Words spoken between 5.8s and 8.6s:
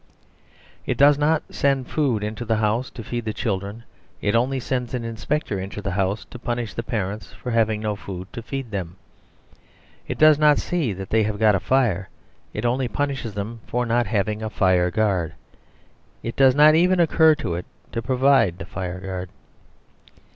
house to punish the parents for having no food to